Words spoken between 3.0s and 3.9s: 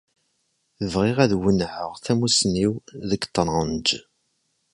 deg ṭṭrenǧ.